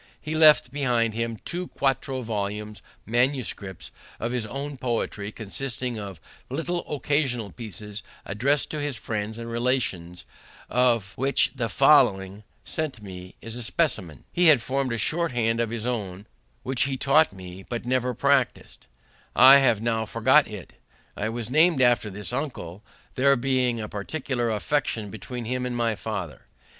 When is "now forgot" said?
19.83-20.47